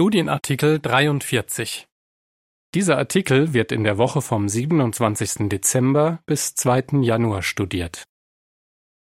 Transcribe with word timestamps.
Studienartikel 0.00 0.80
43 0.80 1.86
Dieser 2.74 2.96
Artikel 2.96 3.52
wird 3.52 3.70
in 3.70 3.84
der 3.84 3.98
Woche 3.98 4.22
vom 4.22 4.48
27. 4.48 5.50
Dezember 5.50 6.22
bis 6.24 6.54
2. 6.54 7.02
Januar 7.02 7.42
studiert. 7.42 8.04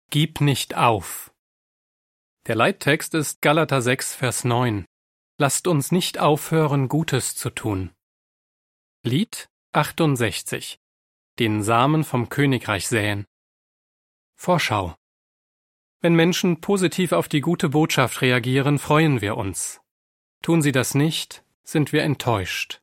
Gib 0.09 0.39
nicht 0.39 0.77
auf. 0.77 1.33
Der 2.47 2.55
Leittext 2.55 3.13
ist 3.13 3.41
Galater 3.41 3.81
6, 3.81 4.15
Vers 4.15 4.45
9. 4.45 4.85
Lasst 5.37 5.67
uns 5.67 5.91
nicht 5.91 6.17
aufhören, 6.19 6.87
Gutes 6.87 7.35
zu 7.35 7.49
tun. 7.49 7.91
Lied 9.03 9.49
68 9.73 10.79
Den 11.39 11.62
Samen 11.62 12.05
vom 12.05 12.29
Königreich 12.29 12.87
säen. 12.87 13.25
Vorschau 14.37 14.96
Wenn 15.99 16.16
Menschen 16.16 16.62
positiv 16.62 17.12
auf 17.12 17.27
die 17.27 17.41
gute 17.41 17.67
Botschaft 17.67 18.21
reagieren, 18.21 18.80
freuen 18.80 19.20
wir 19.20 19.35
uns. 19.35 19.81
Tun 20.41 20.62
sie 20.62 20.72
das 20.72 20.95
nicht, 20.95 21.44
sind 21.63 21.91
wir 21.91 22.04
enttäuscht. 22.04 22.81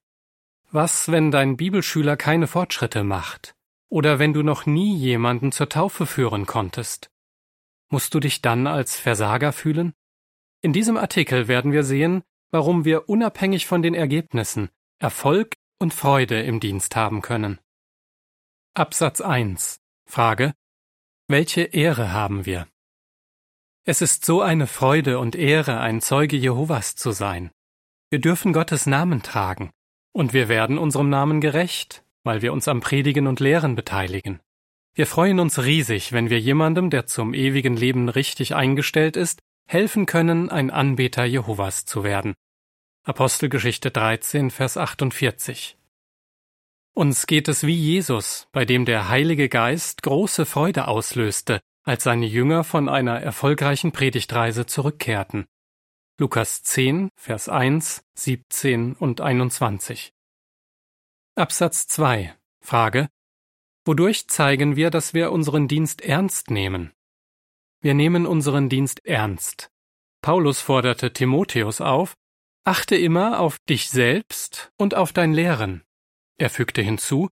Was, 0.71 1.11
wenn 1.11 1.31
dein 1.31 1.57
Bibelschüler 1.57 2.17
keine 2.17 2.47
Fortschritte 2.47 3.05
macht? 3.05 3.55
Oder 3.89 4.19
wenn 4.19 4.33
du 4.33 4.43
noch 4.43 4.65
nie 4.65 4.97
jemanden 4.97 5.53
zur 5.53 5.69
Taufe 5.69 6.07
führen 6.07 6.47
konntest? 6.47 7.11
Musst 7.91 8.15
du 8.15 8.21
dich 8.21 8.41
dann 8.41 8.67
als 8.67 8.99
Versager 8.99 9.53
fühlen? 9.53 9.93
In 10.63 10.73
diesem 10.73 10.97
Artikel 10.97 11.47
werden 11.47 11.73
wir 11.73 11.85
sehen, 11.85 12.23
warum 12.51 12.87
wir 12.87 13.09
unabhängig 13.09 13.67
von 13.67 13.83
den 13.83 13.95
Ergebnissen 13.95 14.71
Erfolg 14.99 15.57
und 15.79 15.93
Freude 15.93 16.41
im 16.43 16.61
Dienst 16.61 16.97
haben 16.97 17.21
können. 17.21 17.59
Absatz 18.73 19.21
1 19.21 19.81
Frage 20.07 20.55
Welche 21.29 21.63
Ehre 21.63 22.13
haben 22.13 22.47
wir? 22.47 22.67
Es 23.85 24.01
ist 24.01 24.25
so 24.25 24.43
eine 24.43 24.69
Freude 24.69 25.19
und 25.19 25.35
Ehre, 25.35 25.81
ein 25.81 26.01
Zeuge 26.01 26.37
Jehovas 26.37 26.95
zu 26.95 27.11
sein. 27.11 27.51
Wir 28.11 28.21
dürfen 28.21 28.53
Gottes 28.53 28.87
Namen 28.87 29.25
tragen, 29.25 29.73
und 30.13 30.33
wir 30.33 30.49
werden 30.49 30.79
unserem 30.79 31.11
Namen 31.11 31.41
gerecht, 31.41 32.05
weil 32.23 32.43
wir 32.43 32.53
uns 32.53 32.69
am 32.69 32.79
Predigen 32.79 33.27
und 33.27 33.41
Lehren 33.41 33.75
beteiligen. 33.75 34.39
Wir 34.95 35.09
freuen 35.09 35.41
uns 35.41 35.65
riesig, 35.65 36.13
wenn 36.13 36.31
wir 36.31 36.39
jemandem, 36.39 36.91
der 36.91 37.07
zum 37.07 37.35
ewigen 37.35 37.77
Leben 37.77 38.09
richtig 38.09 38.55
eingestellt 38.55 39.17
ist, 39.17 39.41
helfen 39.67 40.07
können, 40.07 40.49
ein 40.49 40.71
Anbeter 40.71 41.25
Jehovas 41.25 41.85
zu 41.85 42.05
werden. 42.05 42.35
Apostelgeschichte 43.03 43.91
13, 43.91 44.53
Vers 44.53 44.77
48. 44.77 45.77
Uns 46.95 47.27
geht 47.27 47.49
es 47.49 47.67
wie 47.67 47.75
Jesus, 47.75 48.47
bei 48.53 48.65
dem 48.65 48.85
der 48.85 49.09
Heilige 49.09 49.49
Geist 49.49 50.05
große 50.05 50.47
Freude 50.47 50.87
auslöste, 50.87 51.61
als 51.85 52.05
seine 52.05 52.27
Jünger 52.27 52.65
von 52.65 52.89
einer 52.89 53.21
erfolgreichen 53.21 53.93
Predigtreise 53.93 54.67
zurückkehrten. 54.67 55.47
Lukas 56.19 56.63
10, 56.63 57.11
Vers 57.17 57.49
1, 57.49 58.05
17 58.15 58.95
und 58.95 59.21
21. 59.21 60.13
Absatz 61.35 61.87
2. 61.89 62.35
Frage. 62.61 63.09
Wodurch 63.85 64.29
zeigen 64.29 64.77
wir, 64.77 64.91
dass 64.91 65.15
wir 65.15 65.33
unseren 65.33 65.67
Dienst 65.67 66.03
ernst 66.03 66.51
nehmen? 66.51 66.93
Wir 67.81 67.95
nehmen 67.95 68.27
unseren 68.27 68.69
Dienst 68.69 69.05
ernst. 69.05 69.71
Paulus 70.21 70.61
forderte 70.61 71.13
Timotheus 71.13 71.81
auf, 71.81 72.15
achte 72.65 72.95
immer 72.95 73.41
auf 73.41 73.59
dich 73.69 73.91
selbst 73.91 74.71
und 74.77 74.95
auf 74.95 75.13
dein 75.13 75.33
Lehren. 75.33 75.83
Er 76.39 76.51
fügte 76.51 76.81
hinzu, 76.81 77.29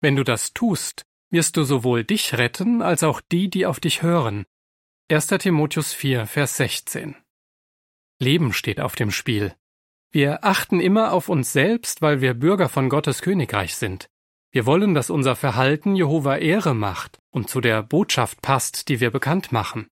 wenn 0.00 0.16
du 0.16 0.24
das 0.24 0.52
tust, 0.52 1.04
wirst 1.32 1.56
du 1.56 1.64
sowohl 1.64 2.04
dich 2.04 2.34
retten 2.36 2.82
als 2.82 3.02
auch 3.02 3.20
die, 3.20 3.48
die 3.48 3.66
auf 3.66 3.80
dich 3.80 4.02
hören. 4.02 4.44
1. 5.10 5.26
Timotheus 5.28 5.94
4, 5.94 6.26
Vers 6.26 6.58
16. 6.58 7.16
Leben 8.20 8.52
steht 8.52 8.80
auf 8.80 8.94
dem 8.94 9.10
Spiel. 9.10 9.54
Wir 10.10 10.44
achten 10.44 10.78
immer 10.78 11.12
auf 11.12 11.30
uns 11.30 11.52
selbst, 11.52 12.02
weil 12.02 12.20
wir 12.20 12.34
Bürger 12.34 12.68
von 12.68 12.90
Gottes 12.90 13.22
Königreich 13.22 13.74
sind. 13.76 14.08
Wir 14.50 14.66
wollen, 14.66 14.94
dass 14.94 15.08
unser 15.08 15.34
Verhalten 15.34 15.96
Jehova 15.96 16.36
Ehre 16.36 16.74
macht 16.74 17.18
und 17.30 17.48
zu 17.48 17.62
der 17.62 17.82
Botschaft 17.82 18.42
passt, 18.42 18.90
die 18.90 19.00
wir 19.00 19.10
bekannt 19.10 19.52
machen. 19.52 19.88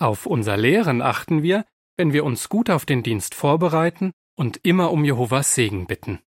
Auf 0.00 0.26
unser 0.26 0.56
Lehren 0.56 1.00
achten 1.00 1.44
wir, 1.44 1.64
wenn 1.96 2.12
wir 2.12 2.24
uns 2.24 2.48
gut 2.48 2.68
auf 2.68 2.84
den 2.84 3.04
Dienst 3.04 3.36
vorbereiten 3.36 4.10
und 4.36 4.56
immer 4.64 4.90
um 4.90 5.04
Jehovas 5.04 5.54
Segen 5.54 5.86
bitten. 5.86 6.18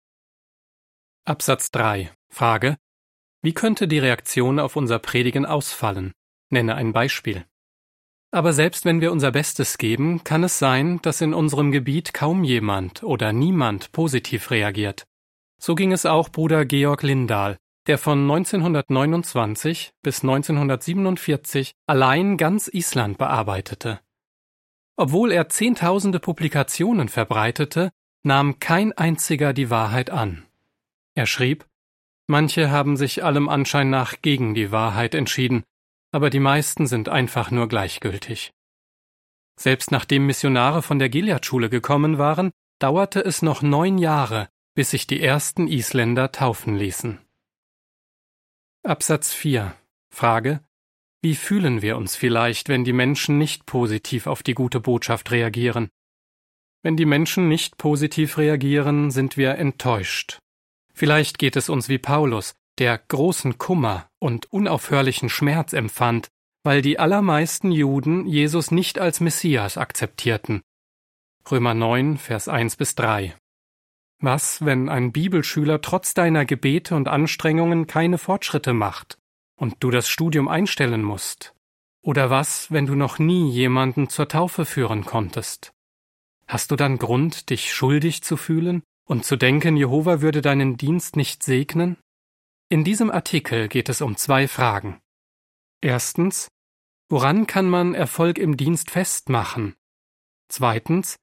Absatz 1.26 1.70
3. 1.72 2.14
Frage 2.30 2.78
wie 3.42 3.54
könnte 3.54 3.88
die 3.88 4.00
Reaktion 4.00 4.60
auf 4.60 4.76
unser 4.76 5.00
Predigen 5.00 5.46
ausfallen? 5.46 6.14
Nenne 6.50 6.76
ein 6.76 6.94
Beispiel. 6.94 7.46
Aber 8.32 8.52
selbst 8.54 8.86
wenn 8.86 9.00
wir 9.02 9.12
unser 9.12 9.32
Bestes 9.32 9.78
geben, 9.78 10.24
kann 10.24 10.44
es 10.44 10.60
sein, 10.60 11.00
dass 11.02 11.22
in 11.22 11.34
unserem 11.34 11.72
Gebiet 11.72 12.14
kaum 12.14 12.44
jemand 12.44 13.04
oder 13.04 13.32
niemand 13.32 13.92
positiv 13.92 14.52
reagiert. 14.52 15.06
So 15.60 15.76
ging 15.76 15.92
es 15.92 16.06
auch 16.06 16.30
Bruder 16.30 16.66
Georg 16.66 17.04
Lindahl, 17.04 17.58
der 17.88 17.98
von 17.98 18.22
1929 18.22 19.92
bis 20.04 20.22
1947 20.24 21.72
allein 21.88 22.38
ganz 22.38 22.70
Island 22.72 23.18
bearbeitete. 23.18 24.00
Obwohl 24.98 25.32
er 25.32 25.48
Zehntausende 25.48 26.20
Publikationen 26.20 27.08
verbreitete, 27.08 27.92
nahm 28.24 28.60
kein 28.60 28.94
einziger 28.94 29.54
die 29.54 29.70
Wahrheit 29.70 30.10
an. 30.10 30.46
Er 31.16 31.28
schrieb, 31.28 31.66
Manche 32.28 32.70
haben 32.70 32.98
sich 32.98 33.24
allem 33.24 33.48
Anschein 33.48 33.90
nach 33.90 34.22
gegen 34.22 34.54
die 34.54 34.72
Wahrheit 34.72 35.16
entschieden, 35.16 35.64
aber 36.12 36.30
die 36.30 36.42
meisten 36.42 36.86
sind 36.86 37.10
einfach 37.10 37.52
nur 37.52 37.68
gleichgültig. 37.70 38.52
Selbst 39.58 39.92
nachdem 39.92 40.26
Missionare 40.26 40.82
von 40.82 41.00
der 41.00 41.10
Gilead-Schule 41.10 41.70
gekommen 41.70 42.18
waren, 42.18 42.52
dauerte 42.80 43.22
es 43.22 43.42
noch 43.42 43.62
neun 43.62 43.98
Jahre, 43.98 44.50
bis 44.76 44.92
sich 44.92 45.08
die 45.08 45.22
ersten 45.22 45.68
Isländer 45.68 46.32
taufen 46.32 46.76
ließen. 46.76 47.20
Absatz 48.84 49.34
4 49.34 49.76
Frage 50.14 50.62
Wie 51.22 51.36
fühlen 51.36 51.82
wir 51.82 51.98
uns 51.98 52.16
vielleicht, 52.16 52.70
wenn 52.70 52.84
die 52.84 52.94
Menschen 52.94 53.38
nicht 53.38 53.66
positiv 53.66 54.28
auf 54.28 54.44
die 54.44 54.54
gute 54.54 54.80
Botschaft 54.80 55.32
reagieren? 55.32 55.90
Wenn 56.84 56.96
die 56.96 57.06
Menschen 57.06 57.48
nicht 57.48 57.78
positiv 57.78 58.38
reagieren, 58.38 59.12
sind 59.12 59.36
wir 59.36 59.56
enttäuscht, 59.56 60.40
Vielleicht 60.98 61.38
geht 61.38 61.56
es 61.56 61.70
uns 61.70 61.90
wie 61.90 62.00
Paulus, 62.00 62.56
der 62.80 62.98
großen 62.98 63.60
Kummer 63.60 64.10
und 64.18 64.52
unaufhörlichen 64.52 65.30
Schmerz 65.30 65.74
empfand, 65.74 66.30
weil 66.64 66.82
die 66.82 66.98
allermeisten 66.98 67.72
Juden 67.72 68.26
Jesus 68.26 68.72
nicht 68.72 68.98
als 68.98 69.20
Messias 69.20 69.78
akzeptierten. 69.78 70.64
Römer 71.52 71.76
9, 71.76 72.18
Vers 72.18 72.48
1 72.48 72.78
bis 72.78 72.96
3. 72.96 73.36
Was, 74.22 74.66
wenn 74.66 74.90
ein 74.90 75.12
Bibelschüler 75.12 75.82
trotz 75.82 76.16
deiner 76.16 76.46
Gebete 76.46 76.96
und 76.96 77.08
Anstrengungen 77.08 77.86
keine 77.86 78.18
Fortschritte 78.18 78.74
macht 78.74 79.20
und 79.56 79.76
du 79.82 79.92
das 79.92 80.10
Studium 80.10 80.48
einstellen 80.48 81.04
musst? 81.04 81.54
Oder 82.02 82.32
was, 82.32 82.72
wenn 82.72 82.88
du 82.88 82.96
noch 82.96 83.20
nie 83.20 83.52
jemanden 83.52 84.10
zur 84.10 84.30
Taufe 84.30 84.66
führen 84.66 85.06
konntest? 85.06 85.74
Hast 86.48 86.72
du 86.72 86.76
dann 86.76 86.98
Grund, 86.98 87.52
dich 87.52 87.72
schuldig 87.72 88.24
zu 88.24 88.36
fühlen 88.36 88.82
und 89.08 89.26
zu 89.26 89.38
denken, 89.38 89.78
Jehova 89.78 90.22
würde 90.22 90.42
deinen 90.42 90.78
Dienst 90.78 91.16
nicht 91.16 91.42
segnen? 91.42 91.98
In 92.70 92.84
diesem 92.84 93.10
Artikel 93.10 93.70
geht 93.70 93.90
es 93.90 94.02
um 94.02 94.18
zwei 94.18 94.48
Fragen. 94.48 95.02
Erstens, 95.82 96.50
woran 97.10 97.48
kann 97.48 97.70
man 97.70 97.96
Erfolg 97.96 98.38
im 98.38 98.58
Dienst 98.58 98.92
festmachen? 98.92 99.76
Zweitens, 100.50 101.16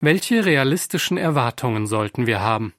welche 0.00 0.44
realistischen 0.44 1.18
Erwartungen 1.18 1.86
sollten 1.86 2.26
wir 2.26 2.40
haben? 2.40 2.74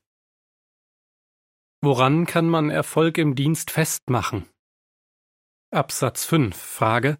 Woran 1.81 2.25
kann 2.25 2.49
man 2.49 2.69
Erfolg 2.69 3.17
im 3.17 3.35
Dienst 3.35 3.71
festmachen? 3.71 4.49
Absatz 5.71 6.25
5 6.25 6.57
Frage 6.57 7.19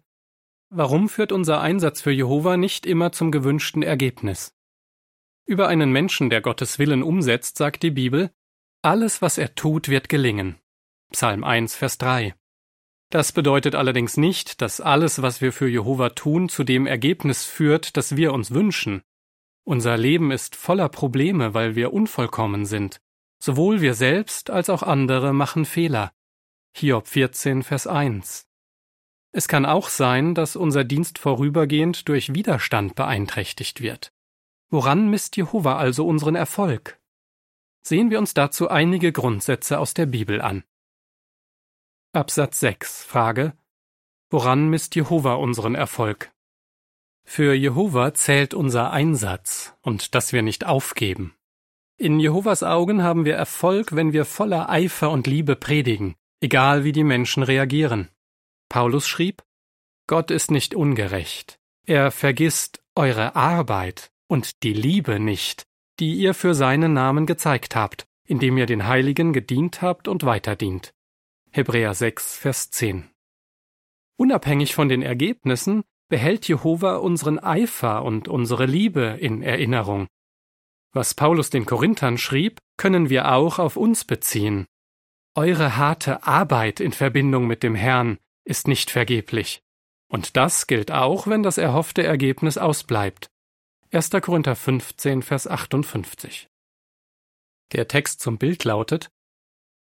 Warum 0.70 1.08
führt 1.08 1.32
unser 1.32 1.60
Einsatz 1.60 2.00
für 2.00 2.10
Jehova 2.10 2.56
nicht 2.56 2.86
immer 2.86 3.12
zum 3.12 3.30
gewünschten 3.30 3.82
Ergebnis? 3.82 4.54
Über 5.50 5.66
einen 5.66 5.90
Menschen, 5.90 6.30
der 6.30 6.42
Gottes 6.42 6.78
Willen 6.78 7.02
umsetzt, 7.02 7.58
sagt 7.58 7.82
die 7.82 7.90
Bibel, 7.90 8.30
alles, 8.82 9.20
was 9.20 9.36
er 9.36 9.56
tut, 9.56 9.88
wird 9.88 10.08
gelingen. 10.08 10.60
Psalm 11.10 11.42
1, 11.42 11.74
Vers 11.74 11.98
3. 11.98 12.36
Das 13.10 13.32
bedeutet 13.32 13.74
allerdings 13.74 14.16
nicht, 14.16 14.62
dass 14.62 14.80
alles, 14.80 15.22
was 15.22 15.40
wir 15.40 15.52
für 15.52 15.66
Jehova 15.66 16.10
tun, 16.10 16.48
zu 16.48 16.62
dem 16.62 16.86
Ergebnis 16.86 17.46
führt, 17.46 17.96
das 17.96 18.14
wir 18.14 18.32
uns 18.32 18.52
wünschen. 18.52 19.02
Unser 19.64 19.98
Leben 19.98 20.30
ist 20.30 20.54
voller 20.54 20.88
Probleme, 20.88 21.52
weil 21.52 21.74
wir 21.74 21.92
unvollkommen 21.92 22.64
sind. 22.64 23.00
Sowohl 23.42 23.80
wir 23.80 23.94
selbst 23.94 24.50
als 24.50 24.70
auch 24.70 24.84
andere 24.84 25.32
machen 25.32 25.64
Fehler. 25.64 26.12
Hiob 26.76 27.08
14, 27.08 27.64
Vers 27.64 27.88
1. 27.88 28.46
Es 29.32 29.48
kann 29.48 29.66
auch 29.66 29.88
sein, 29.88 30.36
dass 30.36 30.54
unser 30.54 30.84
Dienst 30.84 31.18
vorübergehend 31.18 32.08
durch 32.08 32.34
Widerstand 32.34 32.94
beeinträchtigt 32.94 33.80
wird. 33.80 34.12
Woran 34.72 35.08
misst 35.10 35.36
Jehova 35.36 35.78
also 35.78 36.06
unseren 36.06 36.36
Erfolg? 36.36 37.00
Sehen 37.82 38.10
wir 38.10 38.20
uns 38.20 38.34
dazu 38.34 38.68
einige 38.68 39.10
Grundsätze 39.10 39.80
aus 39.80 39.94
der 39.94 40.06
Bibel 40.06 40.40
an. 40.40 40.62
Absatz 42.12 42.60
6 42.60 43.02
Frage 43.02 43.54
Woran 44.30 44.68
misst 44.68 44.94
Jehova 44.94 45.34
unseren 45.34 45.74
Erfolg? 45.74 46.30
Für 47.24 47.52
Jehova 47.52 48.14
zählt 48.14 48.54
unser 48.54 48.92
Einsatz 48.92 49.74
und 49.82 50.14
dass 50.14 50.32
wir 50.32 50.42
nicht 50.42 50.64
aufgeben. 50.64 51.34
In 51.96 52.20
Jehovas 52.20 52.62
Augen 52.62 53.02
haben 53.02 53.24
wir 53.24 53.34
Erfolg, 53.34 53.96
wenn 53.96 54.12
wir 54.12 54.24
voller 54.24 54.70
Eifer 54.70 55.10
und 55.10 55.26
Liebe 55.26 55.56
predigen, 55.56 56.14
egal 56.40 56.84
wie 56.84 56.92
die 56.92 57.04
Menschen 57.04 57.42
reagieren. 57.42 58.08
Paulus 58.68 59.08
schrieb, 59.08 59.42
Gott 60.06 60.30
ist 60.30 60.52
nicht 60.52 60.76
ungerecht. 60.76 61.58
Er 61.86 62.12
vergisst 62.12 62.82
eure 62.94 63.34
Arbeit 63.34 64.09
und 64.30 64.62
die 64.62 64.72
Liebe 64.72 65.18
nicht, 65.18 65.64
die 65.98 66.14
ihr 66.14 66.34
für 66.34 66.54
seinen 66.54 66.92
Namen 66.92 67.26
gezeigt 67.26 67.74
habt, 67.76 68.06
indem 68.26 68.56
ihr 68.56 68.66
den 68.66 68.86
Heiligen 68.86 69.32
gedient 69.32 69.82
habt 69.82 70.08
und 70.08 70.24
weiterdient. 70.24 70.92
Hebräer 71.50 71.94
6, 71.94 72.36
Vers 72.36 72.70
10. 72.70 73.10
Unabhängig 74.16 74.74
von 74.74 74.88
den 74.88 75.02
Ergebnissen 75.02 75.82
behält 76.08 76.46
Jehova 76.46 76.96
unseren 76.96 77.38
Eifer 77.38 78.04
und 78.04 78.28
unsere 78.28 78.66
Liebe 78.66 79.18
in 79.20 79.42
Erinnerung 79.42 80.06
was 80.92 81.14
Paulus 81.14 81.50
den 81.50 81.66
Korinthern 81.66 82.18
schrieb, 82.18 82.58
können 82.76 83.10
wir 83.10 83.32
auch 83.32 83.58
auf 83.58 83.76
uns 83.76 84.04
beziehen. 84.04 84.66
Eure 85.36 85.76
harte 85.76 86.24
Arbeit 86.24 86.80
in 86.80 86.92
Verbindung 86.92 87.46
mit 87.46 87.62
dem 87.62 87.76
Herrn 87.76 88.18
ist 88.44 88.66
nicht 88.66 88.90
vergeblich. 88.90 89.62
Und 90.08 90.36
das 90.36 90.66
gilt 90.66 90.90
auch, 90.90 91.28
wenn 91.28 91.44
das 91.44 91.58
erhoffte 91.58 92.02
Ergebnis 92.02 92.58
ausbleibt. 92.58 93.30
1. 93.92 94.10
Korinther 94.22 94.54
15, 94.54 95.20
Vers 95.22 95.48
58. 95.48 96.48
Der 97.72 97.88
Text 97.88 98.20
zum 98.20 98.38
Bild 98.38 98.62
lautet 98.62 99.10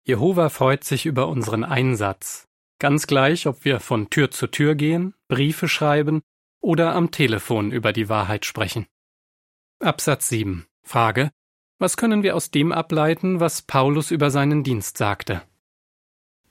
Jehova 0.05 0.49
freut 0.49 0.83
sich 0.83 1.07
über 1.07 1.29
unseren 1.29 1.63
Einsatz, 1.63 2.49
ganz 2.81 3.07
gleich, 3.07 3.47
ob 3.47 3.65
wir 3.65 3.79
von 3.79 4.11
Tür 4.11 4.33
zu 4.33 4.49
Tür 4.49 4.75
gehen, 4.75 5.15
Briefe 5.29 5.69
schreiben 5.69 6.21
oder 6.61 6.97
am 6.97 7.13
Telefon 7.13 7.71
über 7.71 7.93
die 7.93 8.09
Wahrheit 8.09 8.45
sprechen. 8.45 8.89
Absatz 9.79 10.29
7 10.31 10.67
Frage 10.83 11.31
Was 11.79 11.97
können 11.97 12.25
wir 12.25 12.35
aus 12.35 12.51
dem 12.51 12.73
ableiten, 12.73 13.39
was 13.39 13.63
Paulus 13.63 14.11
über 14.11 14.33
seinen 14.33 14.65
Dienst 14.65 14.99
sagte? 14.99 15.43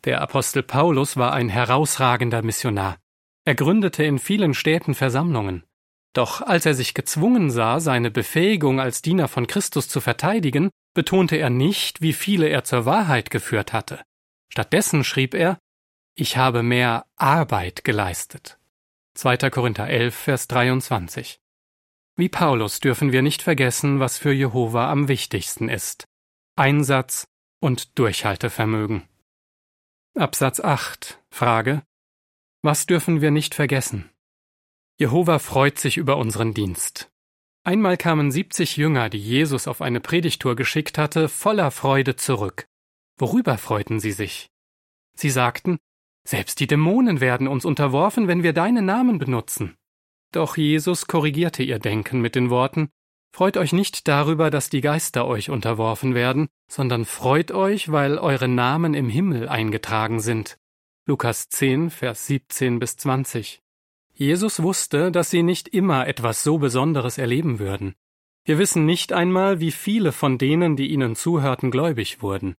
Der 0.05 0.21
Apostel 0.21 0.63
Paulus 0.63 1.17
war 1.17 1.33
ein 1.33 1.49
herausragender 1.49 2.43
Missionar. 2.43 2.97
Er 3.43 3.55
gründete 3.55 4.05
in 4.05 4.19
vielen 4.19 4.53
Städten 4.53 4.93
Versammlungen. 4.93 5.65
Doch 6.13 6.41
als 6.41 6.65
er 6.65 6.73
sich 6.73 6.93
gezwungen 6.93 7.51
sah, 7.51 7.79
seine 7.79 8.11
Befähigung 8.11 8.79
als 8.79 9.01
Diener 9.01 9.27
von 9.27 9.47
Christus 9.47 9.87
zu 9.87 10.01
verteidigen, 10.01 10.69
betonte 10.93 11.37
er 11.37 11.49
nicht, 11.49 12.01
wie 12.01 12.13
viele 12.13 12.49
er 12.49 12.63
zur 12.63 12.85
Wahrheit 12.85 13.31
geführt 13.31 13.71
hatte. 13.71 14.01
Stattdessen 14.49 15.03
schrieb 15.03 15.33
er, 15.33 15.57
ich 16.15 16.35
habe 16.35 16.63
mehr 16.63 17.05
Arbeit 17.15 17.85
geleistet. 17.85 18.57
2. 19.15 19.49
Korinther 19.49 19.87
11, 19.87 20.15
Vers 20.15 20.47
23. 20.47 21.39
Wie 22.17 22.29
Paulus 22.29 22.81
dürfen 22.81 23.13
wir 23.13 23.21
nicht 23.21 23.41
vergessen, 23.41 23.99
was 23.99 24.17
für 24.17 24.33
Jehova 24.33 24.91
am 24.91 25.07
wichtigsten 25.07 25.69
ist. 25.69 26.05
Einsatz 26.57 27.25
und 27.61 27.97
Durchhaltevermögen. 27.97 29.07
Absatz 30.15 30.59
8. 30.59 31.19
Frage. 31.29 31.83
Was 32.61 32.85
dürfen 32.85 33.21
wir 33.21 33.31
nicht 33.31 33.55
vergessen? 33.55 34.11
Jehova 35.01 35.39
freut 35.39 35.79
sich 35.79 35.97
über 35.97 36.17
unseren 36.17 36.53
Dienst. 36.53 37.09
Einmal 37.63 37.97
kamen 37.97 38.31
70 38.31 38.77
Jünger, 38.77 39.09
die 39.09 39.17
Jesus 39.17 39.67
auf 39.67 39.81
eine 39.81 39.99
Predigtour 39.99 40.55
geschickt 40.55 40.99
hatte, 40.99 41.27
voller 41.27 41.71
Freude 41.71 42.17
zurück. 42.17 42.67
Worüber 43.17 43.57
freuten 43.57 43.99
sie 43.99 44.11
sich? 44.11 44.51
Sie 45.17 45.31
sagten, 45.31 45.79
selbst 46.23 46.59
die 46.59 46.67
Dämonen 46.67 47.19
werden 47.19 47.47
uns 47.47 47.65
unterworfen, 47.65 48.27
wenn 48.27 48.43
wir 48.43 48.53
deinen 48.53 48.85
Namen 48.85 49.17
benutzen. 49.17 49.75
Doch 50.31 50.55
Jesus 50.55 51.07
korrigierte 51.07 51.63
ihr 51.63 51.79
Denken 51.79 52.21
mit 52.21 52.35
den 52.35 52.51
Worten 52.51 52.91
Freut 53.33 53.57
euch 53.57 53.73
nicht 53.73 54.07
darüber, 54.07 54.51
dass 54.51 54.69
die 54.69 54.81
Geister 54.81 55.25
euch 55.25 55.49
unterworfen 55.49 56.13
werden, 56.13 56.47
sondern 56.69 57.05
freut 57.05 57.51
euch, 57.51 57.91
weil 57.91 58.19
eure 58.19 58.47
Namen 58.47 58.93
im 58.93 59.09
Himmel 59.09 59.49
eingetragen 59.49 60.19
sind. 60.19 60.59
Lukas 61.07 61.49
10, 61.49 61.89
Vers 61.89 62.27
17 62.27 62.77
bis 62.77 62.97
20. 62.97 63.63
Jesus 64.21 64.61
wusste, 64.61 65.11
dass 65.11 65.31
sie 65.31 65.41
nicht 65.41 65.69
immer 65.69 66.07
etwas 66.07 66.43
so 66.43 66.59
Besonderes 66.59 67.17
erleben 67.17 67.57
würden. 67.57 67.95
Wir 68.45 68.59
wissen 68.59 68.85
nicht 68.85 69.13
einmal, 69.13 69.59
wie 69.59 69.71
viele 69.71 70.11
von 70.11 70.37
denen, 70.37 70.75
die 70.75 70.91
ihnen 70.91 71.15
zuhörten, 71.15 71.71
gläubig 71.71 72.21
wurden. 72.21 72.53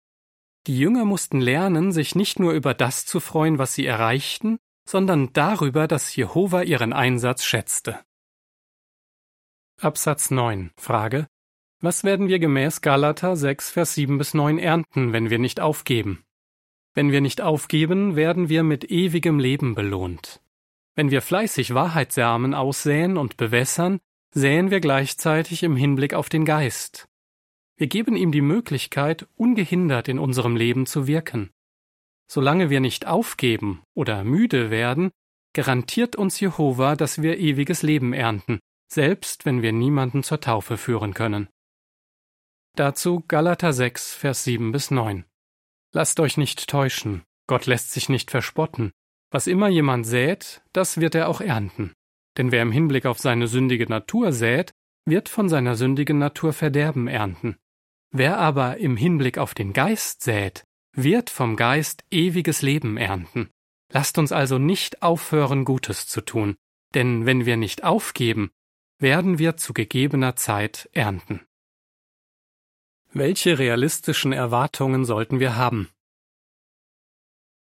Die 0.67 0.77
Jünger 0.77 1.05
mussten 1.05 1.41
lernen, 1.41 1.93
sich 1.93 2.17
nicht 2.17 2.41
nur 2.41 2.51
über 2.53 2.75
das 2.75 3.07
zu 3.07 3.21
freuen, 3.21 3.59
was 3.59 3.75
sie 3.75 3.87
erreichten, 3.87 4.59
sondern 4.89 5.33
darüber, 5.35 5.87
dass 5.87 6.17
Jehova 6.17 6.63
ihren 6.63 6.93
Einsatz 6.93 7.45
schätzte. 7.45 8.01
Absatz 9.81 10.33
9 10.33 10.73
Frage 10.77 11.29
Was 11.79 12.03
werden 12.03 12.27
wir 12.27 12.41
gemäß 12.41 12.81
Galater 12.81 13.37
6, 13.37 13.71
Vers 13.71 13.95
7 13.95 14.19
bis 14.19 14.35
9 14.35 14.59
ernten, 14.59 15.13
wenn 15.13 15.31
wir 15.31 15.39
nicht 15.39 15.61
aufgeben? 15.61 16.25
Wenn 16.93 17.13
wir 17.13 17.21
nicht 17.21 17.41
aufgeben, 17.41 18.17
werden 18.17 18.49
wir 18.49 18.65
mit 18.65 18.91
ewigem 18.91 19.39
Leben 19.39 19.77
belohnt. 19.77 20.42
Wenn 20.95 21.11
wir 21.11 21.23
fleißig 21.23 21.75
Wahrheitssamen 21.75 22.55
aussäen 22.55 23.17
und 23.17 23.37
bewässern, 23.37 23.99
säen 24.35 24.71
wir 24.71 24.81
gleichzeitig 24.81 25.63
im 25.63 25.77
Hinblick 25.77 26.15
auf 26.15 26.29
den 26.29 26.45
Geist. 26.45 27.09
Wir 27.77 27.87
geben 27.87 28.17
ihm 28.17 28.33
die 28.33 28.43
Möglichkeit, 28.43 29.27
ungehindert 29.37 30.09
in 30.09 30.19
unserem 30.19 30.57
Leben 30.57 30.87
zu 30.87 31.07
wirken. 31.07 31.51
Solange 32.31 32.71
wir 32.71 32.81
nicht 32.81 33.07
aufgeben 33.07 33.83
oder 33.95 34.25
müde 34.25 34.71
werden, 34.71 35.11
garantiert 35.55 36.17
uns 36.17 36.41
Jehova, 36.41 36.97
dass 36.97 37.21
wir 37.21 37.39
ewiges 37.39 37.83
Leben 37.83 38.13
ernten, 38.13 38.61
selbst 38.91 39.45
wenn 39.45 39.63
wir 39.63 39.73
niemanden 39.73 40.23
zur 40.23 40.41
Taufe 40.41 40.77
führen 40.77 41.15
können. 41.15 41.49
Dazu 42.75 43.23
Galater 43.29 43.73
6, 43.73 44.15
Vers 44.15 44.45
7 44.45 44.73
bis 44.73 44.91
9. 44.91 45.25
Lasst 45.93 46.21
euch 46.21 46.39
nicht 46.39 46.69
täuschen, 46.71 47.23
Gott 47.47 47.67
lässt 47.67 47.93
sich 47.93 48.09
nicht 48.09 48.31
verspotten. 48.31 48.93
Was 49.33 49.47
immer 49.47 49.69
jemand 49.69 50.07
sät, 50.07 50.63
das 50.73 51.01
wird 51.01 51.15
er 51.15 51.29
auch 51.29 51.41
ernten. 51.41 51.95
Denn 52.37 52.53
wer 52.53 52.61
im 52.63 52.71
Hinblick 52.71 53.07
auf 53.07 53.19
seine 53.19 53.49
sündige 53.49 53.87
Natur 53.87 54.33
sät, 54.33 54.73
wird 55.07 55.31
von 55.31 55.49
seiner 55.49 55.75
sündigen 55.75 56.19
Natur 56.19 56.53
Verderben 56.53 57.09
ernten. 57.09 57.57
Wer 58.11 58.39
aber 58.39 58.77
im 58.77 58.97
Hinblick 58.97 59.39
auf 59.39 59.55
den 59.55 59.73
Geist 59.73 60.23
sät, 60.23 60.65
wird 60.95 61.31
vom 61.31 61.57
Geist 61.57 62.05
ewiges 62.11 62.61
Leben 62.61 62.99
ernten. 62.99 63.49
Lasst 63.91 64.19
uns 64.19 64.33
also 64.33 64.59
nicht 64.59 65.03
aufhören, 65.03 65.65
Gutes 65.65 66.07
zu 66.07 66.21
tun, 66.21 66.57
denn 66.95 67.25
wenn 67.25 67.47
wir 67.47 67.57
nicht 67.57 67.85
aufgeben, 67.85 68.51
werden 68.99 69.39
wir 69.39 69.57
zu 69.57 69.73
gegebener 69.73 70.37
Zeit 70.37 70.91
ernten. 70.93 71.41
Welche 73.15 73.59
realistischen 73.59 74.33
Erwartungen 74.33 75.07
sollten 75.07 75.41
wir 75.41 75.57
haben? 75.57 75.89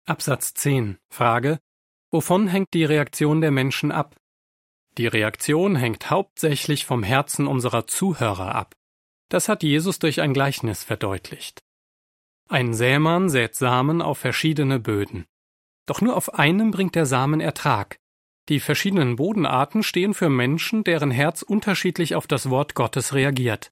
Absatz 0.05 0.53
10 0.53 0.97
Frage 1.09 1.59
Wovon 2.11 2.47
hängt 2.47 2.73
die 2.73 2.85
Reaktion 2.85 3.41
der 3.41 3.51
Menschen 3.51 3.91
ab? 3.91 4.15
Die 4.97 5.07
Reaktion 5.07 5.75
hängt 5.75 6.09
hauptsächlich 6.09 6.85
vom 6.85 7.03
Herzen 7.03 7.47
unserer 7.47 7.85
Zuhörer 7.85 8.55
ab. 8.55 8.73
Das 9.29 9.49
hat 9.49 9.61
Jesus 9.61 9.99
durch 9.99 10.21
ein 10.21 10.33
Gleichnis 10.33 10.83
verdeutlicht. 10.83 11.61
Ein 12.49 12.73
Sämann 12.73 13.29
sät 13.29 13.55
Samen 13.55 14.01
auf 14.01 14.17
verschiedene 14.17 14.79
Böden. 14.79 15.25
Doch 15.85 16.01
nur 16.01 16.15
auf 16.15 16.33
einem 16.35 16.71
bringt 16.71 16.95
der 16.95 17.05
Samen 17.05 17.41
Ertrag. 17.41 17.99
Die 18.49 18.61
verschiedenen 18.61 19.17
Bodenarten 19.17 19.83
stehen 19.83 20.13
für 20.13 20.29
Menschen, 20.29 20.85
deren 20.85 21.11
Herz 21.11 21.41
unterschiedlich 21.41 22.15
auf 22.15 22.27
das 22.27 22.49
Wort 22.49 22.73
Gottes 22.75 23.13
reagiert. 23.13 23.71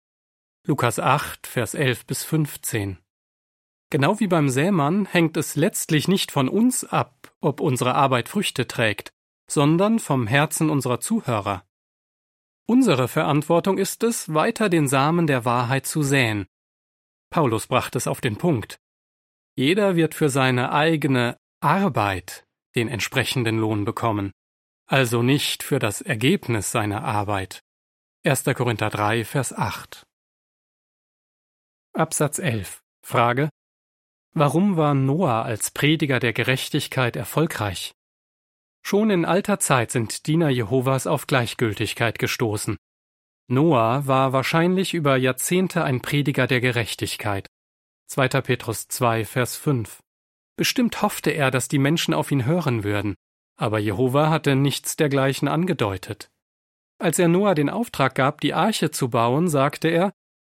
Lukas 0.67 0.99
8, 0.99 1.47
Vers 1.47 1.73
11 1.73 2.05
bis 2.05 2.25
15. 2.25 2.97
Genau 3.89 4.19
wie 4.19 4.27
beim 4.27 4.49
Sämann 4.49 5.05
hängt 5.05 5.37
es 5.37 5.55
letztlich 5.55 6.07
nicht 6.07 6.31
von 6.31 6.49
uns 6.49 6.83
ab, 6.83 7.33
ob 7.39 7.61
unsere 7.61 7.95
Arbeit 7.95 8.29
Früchte 8.29 8.67
trägt, 8.67 9.11
sondern 9.49 9.99
vom 9.99 10.27
Herzen 10.27 10.69
unserer 10.69 10.99
Zuhörer. 10.99 11.63
Unsere 12.67 13.07
Verantwortung 13.07 13.77
ist 13.77 14.03
es, 14.03 14.33
weiter 14.33 14.69
den 14.69 14.87
Samen 14.87 15.27
der 15.27 15.45
Wahrheit 15.45 15.85
zu 15.85 16.01
säen, 16.01 16.47
Paulus 17.35 17.67
brachte 17.67 17.97
es 17.97 18.07
auf 18.07 18.21
den 18.21 18.37
Punkt. 18.37 18.79
Jeder 19.57 19.97
wird 19.97 20.15
für 20.15 20.29
seine 20.29 20.71
eigene 20.71 21.37
Arbeit 21.59 22.45
den 22.75 22.87
entsprechenden 22.87 23.57
Lohn 23.57 23.83
bekommen, 23.83 24.31
also 24.85 25.21
nicht 25.21 25.61
für 25.61 25.79
das 25.79 25.99
Ergebnis 26.01 26.71
seiner 26.71 27.03
Arbeit. 27.03 27.61
1. 28.23 28.45
Korinther 28.55 28.89
3, 28.89 29.25
Vers 29.25 29.51
8. 29.51 30.03
Absatz 31.93 32.39
11. 32.39 32.81
Frage. 33.05 33.49
Warum 34.37 34.75
war 34.75 34.93
Noah 34.93 35.43
als 35.43 35.71
Prediger 35.71 36.19
der 36.19 36.33
Gerechtigkeit 36.33 37.15
erfolgreich? 37.15 37.93
Schon 38.85 39.09
in 39.09 39.23
alter 39.23 39.59
Zeit 39.59 39.91
sind 39.91 40.27
Diener 40.27 40.49
Jehovas 40.49 41.07
auf 41.07 41.25
Gleichgültigkeit 41.25 42.19
gestoßen. 42.19 42.75
Noah 43.47 44.07
war 44.07 44.33
wahrscheinlich 44.33 44.93
über 44.93 45.15
Jahrzehnte 45.15 45.85
ein 45.85 46.01
Prediger 46.01 46.47
der 46.47 46.59
Gerechtigkeit. 46.59 47.47
2. 48.07 48.27
Petrus 48.41 48.89
2, 48.89 49.23
Vers 49.23 49.55
5. 49.55 50.01
Bestimmt 50.57 51.01
hoffte 51.01 51.31
er, 51.31 51.49
dass 51.49 51.69
die 51.69 51.79
Menschen 51.79 52.13
auf 52.13 52.29
ihn 52.29 52.45
hören 52.45 52.83
würden, 52.83 53.15
aber 53.55 53.79
Jehova 53.79 54.29
hatte 54.29 54.57
nichts 54.57 54.97
dergleichen 54.97 55.47
angedeutet. 55.47 56.29
Als 56.99 57.19
er 57.19 57.29
Noah 57.29 57.55
den 57.55 57.69
Auftrag 57.69 58.15
gab, 58.15 58.41
die 58.41 58.53
Arche 58.53 58.91
zu 58.91 59.09
bauen, 59.09 59.47
sagte 59.47 59.87
er, 59.87 60.11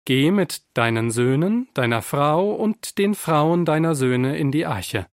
Geh 0.06 0.30
mit 0.30 0.62
deinen 0.74 1.10
Söhnen, 1.10 1.68
deiner 1.74 2.00
Frau 2.00 2.52
und 2.52 2.96
den 2.96 3.16
Frauen 3.16 3.64
deiner 3.64 3.96
Söhne 3.96 4.38
in 4.38 4.52
die 4.52 4.64
Arche. 4.64 5.08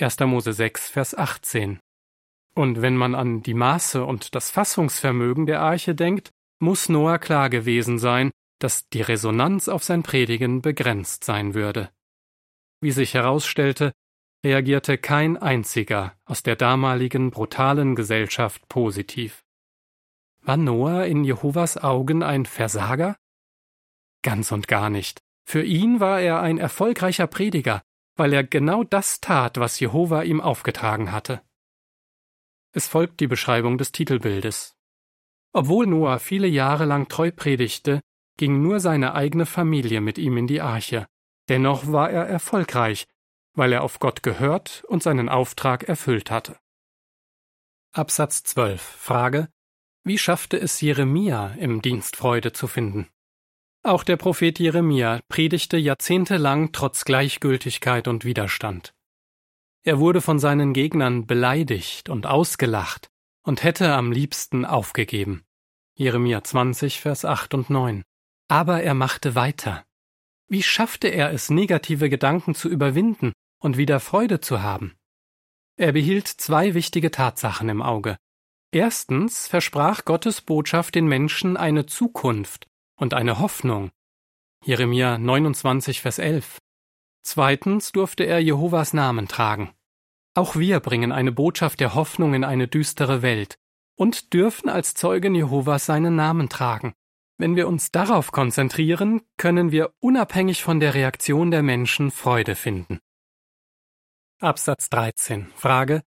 1. 0.00 0.20
Mose 0.20 0.54
6, 0.54 0.88
Vers 0.88 1.14
18. 1.14 1.78
Und 2.54 2.80
wenn 2.80 2.96
man 2.96 3.14
an 3.14 3.42
die 3.42 3.52
Maße 3.52 4.02
und 4.02 4.34
das 4.34 4.50
Fassungsvermögen 4.50 5.44
der 5.44 5.60
Arche 5.60 5.94
denkt, 5.94 6.30
muss 6.58 6.88
Noah 6.88 7.18
klar 7.18 7.50
gewesen 7.50 7.98
sein, 7.98 8.30
dass 8.58 8.88
die 8.88 9.02
Resonanz 9.02 9.68
auf 9.68 9.84
sein 9.84 10.02
Predigen 10.02 10.62
begrenzt 10.62 11.24
sein 11.24 11.52
würde. 11.52 11.90
Wie 12.80 12.92
sich 12.92 13.12
herausstellte, 13.12 13.92
reagierte 14.42 14.96
kein 14.96 15.36
einziger 15.36 16.14
aus 16.24 16.42
der 16.42 16.56
damaligen 16.56 17.30
brutalen 17.30 17.94
Gesellschaft 17.94 18.66
positiv. 18.70 19.44
War 20.40 20.56
Noah 20.56 21.04
in 21.04 21.24
Jehovas 21.24 21.76
Augen 21.76 22.22
ein 22.22 22.46
Versager? 22.46 23.14
Ganz 24.22 24.52
und 24.52 24.68
gar 24.68 24.90
nicht. 24.90 25.20
Für 25.44 25.62
ihn 25.62 26.00
war 26.00 26.20
er 26.20 26.40
ein 26.40 26.58
erfolgreicher 26.58 27.26
Prediger, 27.26 27.82
weil 28.16 28.32
er 28.32 28.44
genau 28.44 28.84
das 28.84 29.20
tat, 29.20 29.58
was 29.58 29.80
Jehova 29.80 30.22
ihm 30.22 30.40
aufgetragen 30.40 31.12
hatte. 31.12 31.40
Es 32.72 32.86
folgt 32.86 33.20
die 33.20 33.26
Beschreibung 33.26 33.78
des 33.78 33.92
Titelbildes. 33.92 34.76
Obwohl 35.52 35.86
Noah 35.86 36.18
viele 36.18 36.46
Jahre 36.46 36.84
lang 36.84 37.08
treu 37.08 37.30
predigte, 37.30 38.00
ging 38.36 38.60
nur 38.62 38.80
seine 38.80 39.14
eigene 39.14 39.46
Familie 39.46 40.00
mit 40.00 40.18
ihm 40.18 40.36
in 40.36 40.46
die 40.46 40.60
Arche. 40.60 41.06
Dennoch 41.48 41.90
war 41.90 42.10
er 42.10 42.26
erfolgreich, 42.26 43.06
weil 43.54 43.72
er 43.72 43.82
auf 43.82 43.98
Gott 43.98 44.22
gehört 44.22 44.84
und 44.88 45.02
seinen 45.02 45.28
Auftrag 45.28 45.84
erfüllt 45.84 46.30
hatte. 46.30 46.58
Absatz 47.92 48.42
12. 48.44 48.80
Frage: 48.80 49.48
Wie 50.04 50.18
schaffte 50.18 50.58
es 50.58 50.80
Jeremia, 50.80 51.54
im 51.58 51.82
Dienst 51.82 52.16
Freude 52.16 52.52
zu 52.52 52.66
finden? 52.68 53.08
Auch 53.82 54.02
der 54.02 54.16
Prophet 54.16 54.58
Jeremia 54.58 55.20
predigte 55.28 55.76
jahrzehntelang 55.76 56.72
trotz 56.72 57.04
Gleichgültigkeit 57.04 58.08
und 58.08 58.24
Widerstand. 58.24 58.92
Er 59.84 59.98
wurde 60.00 60.20
von 60.20 60.38
seinen 60.38 60.72
Gegnern 60.72 61.26
beleidigt 61.26 62.08
und 62.08 62.26
ausgelacht 62.26 63.08
und 63.42 63.62
hätte 63.62 63.94
am 63.94 64.10
liebsten 64.12 64.64
aufgegeben. 64.64 65.44
Jeremia 65.94 66.42
20, 66.42 67.00
Vers 67.00 67.24
8 67.24 67.54
und 67.54 67.70
9. 67.70 68.02
Aber 68.48 68.82
er 68.82 68.94
machte 68.94 69.34
weiter. 69.34 69.84
Wie 70.48 70.62
schaffte 70.62 71.08
er 71.08 71.32
es, 71.32 71.50
negative 71.50 72.08
Gedanken 72.08 72.54
zu 72.54 72.68
überwinden 72.68 73.32
und 73.60 73.76
wieder 73.76 74.00
Freude 74.00 74.40
zu 74.40 74.62
haben? 74.62 74.94
Er 75.76 75.92
behielt 75.92 76.26
zwei 76.26 76.74
wichtige 76.74 77.10
Tatsachen 77.10 77.68
im 77.68 77.82
Auge. 77.82 78.16
Erstens 78.72 79.46
versprach 79.46 80.04
Gottes 80.04 80.40
Botschaft 80.40 80.94
den 80.94 81.06
Menschen 81.06 81.56
eine 81.56 81.86
Zukunft 81.86 82.68
und 82.98 83.14
eine 83.14 83.38
Hoffnung. 83.38 83.90
Jeremia 84.64 85.16
29, 85.16 86.02
Vers 86.02 86.18
11. 86.18 86.58
Zweitens 87.22 87.92
durfte 87.92 88.24
er 88.24 88.40
Jehovas 88.40 88.92
Namen 88.92 89.28
tragen. 89.28 89.72
Auch 90.34 90.56
wir 90.56 90.80
bringen 90.80 91.12
eine 91.12 91.32
Botschaft 91.32 91.80
der 91.80 91.94
Hoffnung 91.94 92.34
in 92.34 92.44
eine 92.44 92.68
düstere 92.68 93.22
Welt 93.22 93.56
und 93.96 94.32
dürfen 94.32 94.68
als 94.68 94.94
Zeugen 94.94 95.34
Jehovas 95.34 95.86
seinen 95.86 96.16
Namen 96.16 96.48
tragen. 96.48 96.94
Wenn 97.38 97.56
wir 97.56 97.68
uns 97.68 97.90
darauf 97.92 98.32
konzentrieren, 98.32 99.22
können 99.36 99.70
wir 99.70 99.94
unabhängig 100.00 100.62
von 100.62 100.80
der 100.80 100.94
Reaktion 100.94 101.50
der 101.50 101.62
Menschen 101.62 102.10
Freude 102.10 102.54
finden. 102.54 102.98
Absatz 104.40 104.88
13. 104.90 105.48
Frage. 105.54 106.02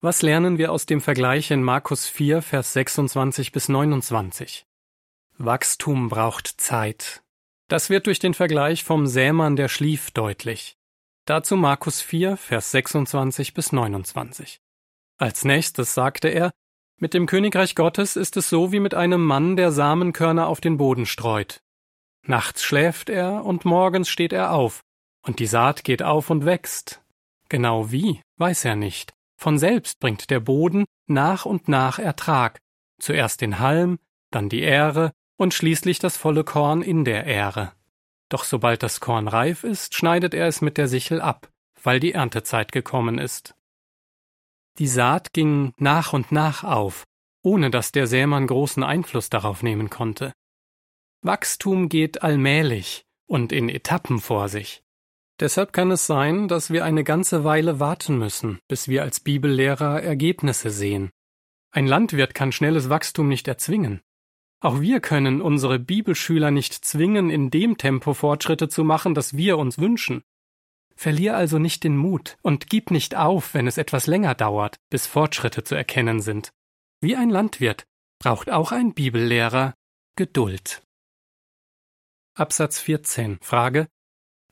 Was 0.00 0.22
lernen 0.22 0.56
wir 0.56 0.72
aus 0.72 0.86
dem 0.86 1.00
Vergleich 1.00 1.50
in 1.50 1.62
Markus 1.62 2.06
4, 2.06 2.42
Vers 2.42 2.72
26 2.72 3.52
bis 3.52 3.68
29? 3.68 4.66
Wachstum 5.42 6.10
braucht 6.10 6.48
Zeit. 6.60 7.22
Das 7.66 7.88
wird 7.88 8.06
durch 8.06 8.18
den 8.18 8.34
Vergleich 8.34 8.84
vom 8.84 9.06
Sämann, 9.06 9.56
der 9.56 9.68
schlief, 9.68 10.10
deutlich. 10.10 10.76
Dazu 11.24 11.56
Markus 11.56 12.02
4, 12.02 12.36
Vers 12.36 12.72
26 12.72 13.54
bis 13.54 13.72
29. 13.72 14.60
Als 15.16 15.46
nächstes 15.46 15.94
sagte 15.94 16.28
er, 16.28 16.50
mit 16.98 17.14
dem 17.14 17.24
Königreich 17.24 17.74
Gottes 17.74 18.16
ist 18.16 18.36
es 18.36 18.50
so 18.50 18.70
wie 18.70 18.80
mit 18.80 18.92
einem 18.92 19.24
Mann, 19.24 19.56
der 19.56 19.72
Samenkörner 19.72 20.46
auf 20.46 20.60
den 20.60 20.76
Boden 20.76 21.06
streut. 21.06 21.62
Nachts 22.26 22.62
schläft 22.62 23.08
er 23.08 23.42
und 23.42 23.64
morgens 23.64 24.10
steht 24.10 24.34
er 24.34 24.52
auf, 24.52 24.82
und 25.22 25.38
die 25.38 25.46
Saat 25.46 25.84
geht 25.84 26.02
auf 26.02 26.28
und 26.28 26.44
wächst. 26.44 27.00
Genau 27.48 27.90
wie, 27.90 28.20
weiß 28.36 28.66
er 28.66 28.76
nicht. 28.76 29.14
Von 29.38 29.58
selbst 29.58 30.00
bringt 30.00 30.28
der 30.28 30.40
Boden 30.40 30.84
nach 31.06 31.46
und 31.46 31.66
nach 31.66 31.98
Ertrag, 31.98 32.58
zuerst 32.98 33.40
den 33.40 33.58
Halm, 33.58 33.98
dann 34.30 34.50
die 34.50 34.60
Ähre 34.60 35.12
und 35.40 35.54
schließlich 35.54 35.98
das 35.98 36.18
volle 36.18 36.44
Korn 36.44 36.82
in 36.82 37.06
der 37.06 37.24
Ähre. 37.24 37.72
Doch 38.28 38.44
sobald 38.44 38.82
das 38.82 39.00
Korn 39.00 39.26
reif 39.26 39.64
ist, 39.64 39.94
schneidet 39.94 40.34
er 40.34 40.46
es 40.46 40.60
mit 40.60 40.76
der 40.76 40.86
Sichel 40.86 41.22
ab, 41.22 41.50
weil 41.82 41.98
die 41.98 42.12
Erntezeit 42.12 42.72
gekommen 42.72 43.16
ist. 43.16 43.54
Die 44.78 44.86
Saat 44.86 45.32
ging 45.32 45.72
nach 45.78 46.12
und 46.12 46.30
nach 46.30 46.62
auf, 46.62 47.04
ohne 47.42 47.70
dass 47.70 47.90
der 47.90 48.06
Sämann 48.06 48.48
großen 48.48 48.82
Einfluss 48.82 49.30
darauf 49.30 49.62
nehmen 49.62 49.88
konnte. 49.88 50.34
Wachstum 51.22 51.88
geht 51.88 52.22
allmählich 52.22 53.06
und 53.26 53.50
in 53.50 53.70
Etappen 53.70 54.20
vor 54.20 54.50
sich. 54.50 54.82
Deshalb 55.40 55.72
kann 55.72 55.90
es 55.90 56.06
sein, 56.06 56.48
dass 56.48 56.68
wir 56.68 56.84
eine 56.84 57.02
ganze 57.02 57.44
Weile 57.44 57.80
warten 57.80 58.18
müssen, 58.18 58.58
bis 58.68 58.88
wir 58.88 59.02
als 59.04 59.20
Bibellehrer 59.20 60.02
Ergebnisse 60.02 60.68
sehen. 60.68 61.08
Ein 61.70 61.86
Landwirt 61.86 62.34
kann 62.34 62.52
schnelles 62.52 62.90
Wachstum 62.90 63.28
nicht 63.28 63.48
erzwingen. 63.48 64.02
Auch 64.60 64.80
wir 64.80 65.00
können 65.00 65.40
unsere 65.40 65.78
Bibelschüler 65.78 66.50
nicht 66.50 66.74
zwingen, 66.74 67.30
in 67.30 67.50
dem 67.50 67.78
Tempo 67.78 68.12
Fortschritte 68.12 68.68
zu 68.68 68.84
machen, 68.84 69.14
das 69.14 69.36
wir 69.36 69.56
uns 69.56 69.78
wünschen. 69.78 70.22
Verlier 70.94 71.34
also 71.34 71.58
nicht 71.58 71.82
den 71.82 71.96
Mut 71.96 72.36
und 72.42 72.68
gib 72.68 72.90
nicht 72.90 73.16
auf, 73.16 73.54
wenn 73.54 73.66
es 73.66 73.78
etwas 73.78 74.06
länger 74.06 74.34
dauert, 74.34 74.76
bis 74.90 75.06
Fortschritte 75.06 75.64
zu 75.64 75.74
erkennen 75.74 76.20
sind. 76.20 76.50
Wie 77.00 77.16
ein 77.16 77.30
Landwirt 77.30 77.86
braucht 78.18 78.50
auch 78.50 78.70
ein 78.70 78.92
Bibellehrer 78.92 79.72
Geduld. 80.16 80.82
Absatz 82.34 82.80
14. 82.80 83.38
Frage. 83.40 83.88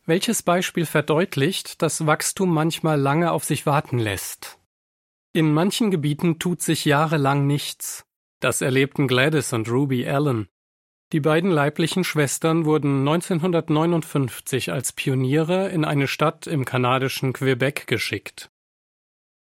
Welches 0.06 0.42
Beispiel 0.42 0.86
verdeutlicht, 0.86 1.82
dass 1.82 2.06
Wachstum 2.06 2.48
manchmal 2.48 2.98
lange 2.98 3.30
auf 3.30 3.44
sich 3.44 3.66
warten 3.66 3.98
lässt? 3.98 4.58
In 5.34 5.52
manchen 5.52 5.90
Gebieten 5.90 6.38
tut 6.38 6.62
sich 6.62 6.86
jahrelang 6.86 7.46
nichts. 7.46 8.07
Das 8.40 8.60
erlebten 8.60 9.08
Gladys 9.08 9.52
und 9.52 9.68
Ruby 9.68 10.06
Allen. 10.06 10.48
Die 11.12 11.20
beiden 11.20 11.50
leiblichen 11.50 12.04
Schwestern 12.04 12.66
wurden 12.66 13.00
1959 13.00 14.70
als 14.70 14.92
Pioniere 14.92 15.70
in 15.70 15.84
eine 15.84 16.06
Stadt 16.06 16.46
im 16.46 16.64
kanadischen 16.64 17.32
Quebec 17.32 17.86
geschickt. 17.86 18.50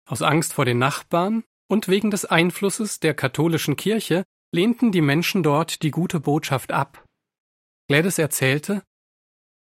Aus 0.07 0.21
Angst 0.21 0.53
vor 0.53 0.65
den 0.65 0.77
Nachbarn 0.77 1.43
und 1.67 1.87
wegen 1.87 2.11
des 2.11 2.25
Einflusses 2.25 2.99
der 2.99 3.13
katholischen 3.13 3.75
Kirche 3.75 4.23
lehnten 4.51 4.91
die 4.91 5.01
Menschen 5.01 5.43
dort 5.43 5.81
die 5.81 5.91
gute 5.91 6.19
Botschaft 6.19 6.71
ab. 6.71 7.03
Gladys 7.87 8.17
erzählte, 8.17 8.83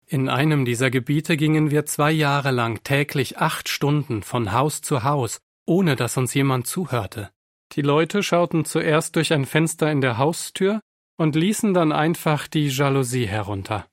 in 0.08 0.30
einem 0.30 0.66
dieser 0.66 0.90
Gebiete 0.90 1.36
gingen 1.36 1.72
wir 1.72 1.86
zwei 1.86 2.12
Jahre 2.12 2.52
lang 2.52 2.84
täglich 2.84 3.38
acht 3.38 3.70
Stunden 3.70 4.24
von 4.24 4.52
Haus 4.52 4.82
zu 4.82 5.04
Haus, 5.04 5.40
ohne 5.66 5.96
dass 5.96 6.18
uns 6.18 6.34
jemand 6.34 6.68
zuhörte. 6.68 7.32
Die 7.74 7.82
Leute 7.82 8.24
schauten 8.24 8.66
zuerst 8.66 9.16
durch 9.16 9.34
ein 9.34 9.46
Fenster 9.46 9.92
in 9.92 10.02
der 10.02 10.18
Haustür 10.18 10.82
und 11.18 11.36
ließen 11.36 11.74
dann 11.74 11.92
einfach 11.92 12.48
die 12.48 12.68
Jalousie 12.68 13.26
herunter. 13.26 13.88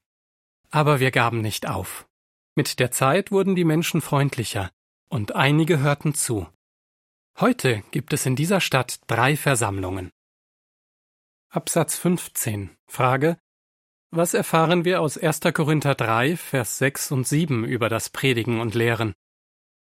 Aber 0.70 1.00
wir 1.00 1.10
gaben 1.10 1.40
nicht 1.40 1.68
auf. 1.68 2.06
Mit 2.54 2.78
der 2.78 2.90
Zeit 2.90 3.30
wurden 3.30 3.54
die 3.56 3.64
Menschen 3.64 4.00
freundlicher, 4.00 4.70
und 5.08 5.34
einige 5.34 5.78
hörten 5.78 6.14
zu. 6.14 6.46
Heute 7.40 7.82
gibt 7.90 8.12
es 8.12 8.26
in 8.26 8.36
dieser 8.36 8.60
Stadt 8.60 9.00
drei 9.06 9.36
Versammlungen. 9.36 10.10
Absatz 11.48 11.96
15. 11.98 12.76
Frage. 12.86 13.38
Was 14.10 14.34
erfahren 14.34 14.84
wir 14.84 15.00
aus 15.00 15.16
1. 15.16 15.40
Korinther 15.54 15.94
3, 15.94 16.36
Vers 16.36 16.78
6 16.78 17.12
und 17.12 17.26
7 17.26 17.64
über 17.64 17.88
das 17.88 18.10
Predigen 18.10 18.60
und 18.60 18.74
Lehren? 18.74 19.14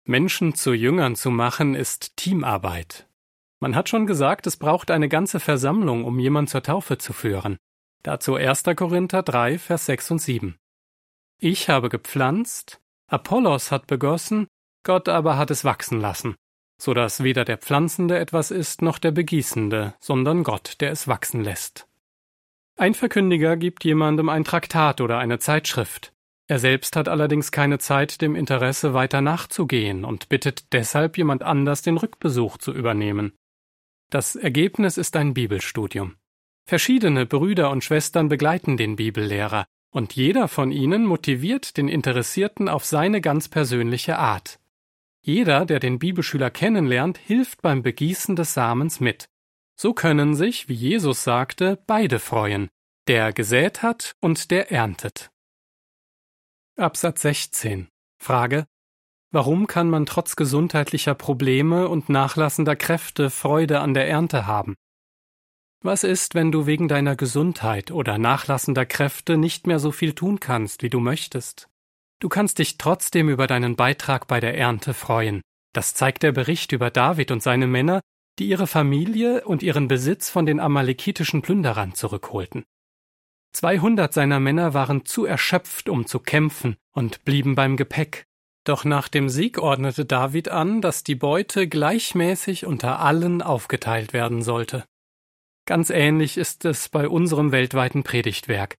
Menschen 0.04 0.54
zu 0.54 0.72
Jüngern 0.72 1.16
zu 1.16 1.30
machen 1.30 1.74
ist 1.74 2.16
Teamarbeit. 2.16 3.07
Man 3.60 3.74
hat 3.74 3.88
schon 3.88 4.06
gesagt, 4.06 4.46
es 4.46 4.56
braucht 4.56 4.90
eine 4.90 5.08
ganze 5.08 5.40
Versammlung, 5.40 6.04
um 6.04 6.18
jemand 6.18 6.48
zur 6.48 6.62
Taufe 6.62 6.98
zu 6.98 7.12
führen. 7.12 7.58
Dazu 8.02 8.36
1. 8.36 8.62
Korinther 8.76 9.22
3, 9.22 9.58
Vers 9.58 9.86
6 9.86 10.12
und 10.12 10.18
7. 10.20 10.56
Ich 11.40 11.68
habe 11.68 11.88
gepflanzt, 11.88 12.80
Apollos 13.08 13.72
hat 13.72 13.86
begossen, 13.86 14.46
Gott 14.84 15.08
aber 15.08 15.36
hat 15.36 15.50
es 15.50 15.64
wachsen 15.64 16.00
lassen, 16.00 16.36
so 16.80 16.94
dass 16.94 17.24
weder 17.24 17.44
der 17.44 17.58
Pflanzende 17.58 18.18
etwas 18.18 18.50
ist, 18.50 18.82
noch 18.82 18.98
der 18.98 19.10
Begießende, 19.10 19.94
sondern 19.98 20.44
Gott, 20.44 20.80
der 20.80 20.92
es 20.92 21.08
wachsen 21.08 21.42
lässt. 21.42 21.88
Ein 22.76 22.94
Verkündiger 22.94 23.56
gibt 23.56 23.84
jemandem 23.84 24.28
ein 24.28 24.44
Traktat 24.44 25.00
oder 25.00 25.18
eine 25.18 25.40
Zeitschrift. 25.40 26.12
Er 26.46 26.60
selbst 26.60 26.94
hat 26.94 27.08
allerdings 27.08 27.50
keine 27.50 27.78
Zeit, 27.78 28.22
dem 28.22 28.36
Interesse 28.36 28.94
weiter 28.94 29.20
nachzugehen 29.20 30.04
und 30.04 30.28
bittet 30.28 30.72
deshalb 30.72 31.18
jemand 31.18 31.42
anders 31.42 31.82
den 31.82 31.96
Rückbesuch 31.96 32.56
zu 32.58 32.72
übernehmen. 32.72 33.32
Das 34.10 34.36
Ergebnis 34.36 34.96
ist 34.96 35.16
ein 35.16 35.34
Bibelstudium. 35.34 36.16
Verschiedene 36.64 37.26
Brüder 37.26 37.70
und 37.70 37.84
Schwestern 37.84 38.28
begleiten 38.30 38.78
den 38.78 38.96
Bibellehrer, 38.96 39.66
und 39.90 40.14
jeder 40.14 40.48
von 40.48 40.72
ihnen 40.72 41.04
motiviert 41.04 41.76
den 41.76 41.88
Interessierten 41.88 42.70
auf 42.70 42.86
seine 42.86 43.20
ganz 43.20 43.48
persönliche 43.48 44.18
Art. 44.18 44.58
Jeder, 45.20 45.66
der 45.66 45.78
den 45.78 45.98
Bibelschüler 45.98 46.50
kennenlernt, 46.50 47.18
hilft 47.18 47.60
beim 47.60 47.82
Begießen 47.82 48.34
des 48.34 48.54
Samens 48.54 49.00
mit. 49.00 49.28
So 49.76 49.92
können 49.92 50.34
sich, 50.34 50.68
wie 50.68 50.74
Jesus 50.74 51.22
sagte, 51.22 51.78
beide 51.86 52.18
freuen, 52.18 52.68
der 53.08 53.34
gesät 53.34 53.82
hat 53.82 54.16
und 54.20 54.50
der 54.50 54.72
erntet. 54.72 55.30
Absatz 56.76 57.22
16. 57.22 57.88
Frage 58.18 58.66
Warum 59.30 59.66
kann 59.66 59.90
man 59.90 60.06
trotz 60.06 60.36
gesundheitlicher 60.36 61.14
Probleme 61.14 61.88
und 61.88 62.08
nachlassender 62.08 62.76
Kräfte 62.76 63.28
Freude 63.28 63.80
an 63.80 63.92
der 63.92 64.08
Ernte 64.08 64.46
haben? 64.46 64.74
Was 65.82 66.02
ist, 66.02 66.34
wenn 66.34 66.50
du 66.50 66.66
wegen 66.66 66.88
deiner 66.88 67.14
Gesundheit 67.14 67.90
oder 67.90 68.18
nachlassender 68.18 68.86
Kräfte 68.86 69.36
nicht 69.36 69.66
mehr 69.66 69.78
so 69.78 69.92
viel 69.92 70.14
tun 70.14 70.40
kannst, 70.40 70.82
wie 70.82 70.90
du 70.90 70.98
möchtest? 70.98 71.68
Du 72.20 72.28
kannst 72.28 72.58
dich 72.58 72.78
trotzdem 72.78 73.28
über 73.28 73.46
deinen 73.46 73.76
Beitrag 73.76 74.26
bei 74.26 74.40
der 74.40 74.56
Ernte 74.56 74.94
freuen. 74.94 75.42
Das 75.72 75.94
zeigt 75.94 76.22
der 76.22 76.32
Bericht 76.32 76.72
über 76.72 76.90
David 76.90 77.30
und 77.30 77.42
seine 77.42 77.66
Männer, 77.66 78.00
die 78.38 78.48
ihre 78.48 78.66
Familie 78.66 79.44
und 79.44 79.62
ihren 79.62 79.88
Besitz 79.88 80.30
von 80.30 80.46
den 80.46 80.58
amalekitischen 80.58 81.42
Plünderern 81.42 81.94
zurückholten. 81.94 82.64
Zweihundert 83.52 84.12
seiner 84.14 84.40
Männer 84.40 84.74
waren 84.74 85.04
zu 85.04 85.26
erschöpft, 85.26 85.88
um 85.88 86.06
zu 86.06 86.18
kämpfen, 86.18 86.76
und 86.92 87.24
blieben 87.24 87.54
beim 87.54 87.76
Gepäck. 87.76 88.27
Doch 88.68 88.84
nach 88.84 89.08
dem 89.08 89.30
Sieg 89.30 89.56
ordnete 89.56 90.04
David 90.04 90.50
an, 90.50 90.82
dass 90.82 91.02
die 91.02 91.14
Beute 91.14 91.68
gleichmäßig 91.68 92.66
unter 92.66 93.00
allen 93.00 93.40
aufgeteilt 93.40 94.12
werden 94.12 94.42
sollte. 94.42 94.84
Ganz 95.64 95.88
ähnlich 95.88 96.36
ist 96.36 96.66
es 96.66 96.90
bei 96.90 97.08
unserem 97.08 97.50
weltweiten 97.50 98.02
Predigtwerk. 98.02 98.74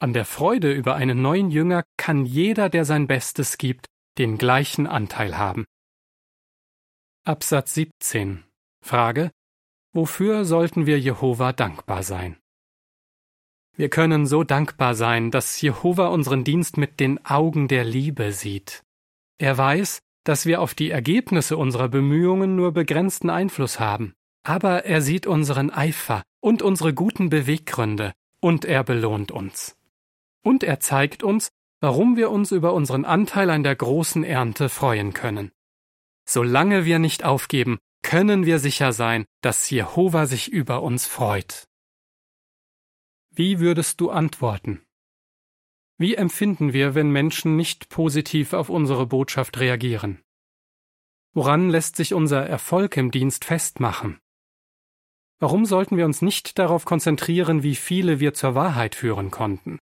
An 0.00 0.12
der 0.12 0.24
Freude 0.24 0.72
über 0.72 0.96
einen 0.96 1.22
neuen 1.22 1.52
Jünger 1.52 1.84
kann 1.96 2.26
jeder, 2.26 2.68
der 2.68 2.84
sein 2.84 3.06
Bestes 3.06 3.58
gibt, 3.58 3.86
den 4.18 4.38
gleichen 4.38 4.88
Anteil 4.88 5.38
haben. 5.38 5.66
Absatz 7.24 7.74
17 7.74 8.42
Frage 8.84 9.30
Wofür 9.92 10.46
sollten 10.46 10.86
wir 10.86 10.98
Jehova 10.98 11.52
dankbar 11.52 12.02
sein? 12.02 12.38
Wir 13.76 13.88
können 13.88 14.26
so 14.26 14.42
dankbar 14.42 14.96
sein, 14.96 15.30
dass 15.30 15.60
Jehova 15.60 16.08
unseren 16.08 16.42
Dienst 16.42 16.76
mit 16.76 16.98
den 16.98 17.24
Augen 17.24 17.68
der 17.68 17.84
Liebe 17.84 18.32
sieht. 18.32 18.82
Er 19.38 19.56
weiß, 19.56 20.00
dass 20.24 20.46
wir 20.46 20.60
auf 20.60 20.74
die 20.74 20.90
Ergebnisse 20.90 21.56
unserer 21.56 21.88
Bemühungen 21.88 22.56
nur 22.56 22.72
begrenzten 22.72 23.30
Einfluss 23.30 23.80
haben. 23.80 24.14
Aber 24.42 24.84
er 24.84 25.00
sieht 25.00 25.26
unseren 25.26 25.70
Eifer 25.70 26.22
und 26.40 26.62
unsere 26.62 26.92
guten 26.92 27.30
Beweggründe, 27.30 28.12
und 28.40 28.64
er 28.64 28.84
belohnt 28.84 29.30
uns. 29.30 29.76
Und 30.42 30.62
er 30.62 30.80
zeigt 30.80 31.22
uns, 31.22 31.50
warum 31.80 32.16
wir 32.16 32.30
uns 32.30 32.52
über 32.52 32.74
unseren 32.74 33.04
Anteil 33.04 33.50
an 33.50 33.62
der 33.62 33.76
großen 33.76 34.24
Ernte 34.24 34.68
freuen 34.68 35.12
können. 35.12 35.52
Solange 36.24 36.84
wir 36.84 36.98
nicht 36.98 37.24
aufgeben, 37.24 37.78
können 38.02 38.46
wir 38.46 38.58
sicher 38.58 38.92
sein, 38.92 39.24
dass 39.42 39.70
Jehova 39.70 40.26
sich 40.26 40.50
über 40.50 40.82
uns 40.82 41.06
freut. 41.06 41.64
Wie 43.30 43.60
würdest 43.60 44.00
du 44.00 44.10
antworten? 44.10 44.82
Wie 46.00 46.14
empfinden 46.14 46.72
wir, 46.72 46.94
wenn 46.94 47.10
Menschen 47.10 47.56
nicht 47.56 47.88
positiv 47.88 48.52
auf 48.52 48.68
unsere 48.70 49.06
Botschaft 49.06 49.58
reagieren? 49.58 50.22
Woran 51.34 51.70
lässt 51.70 51.96
sich 51.96 52.14
unser 52.14 52.46
Erfolg 52.46 52.96
im 52.96 53.10
Dienst 53.10 53.44
festmachen? 53.44 54.20
Warum 55.40 55.66
sollten 55.66 55.96
wir 55.96 56.04
uns 56.04 56.22
nicht 56.22 56.58
darauf 56.58 56.84
konzentrieren, 56.84 57.64
wie 57.64 57.74
viele 57.74 58.20
wir 58.20 58.32
zur 58.32 58.54
Wahrheit 58.54 58.94
führen 58.94 59.32
konnten? 59.32 59.78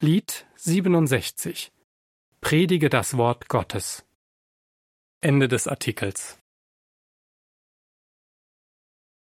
Lied 0.00 0.46
67 0.56 1.72
Predige 2.40 2.90
das 2.90 3.16
Wort 3.16 3.48
Gottes 3.48 4.04
Ende 5.20 5.48
des 5.48 5.68
Artikels 5.68 6.43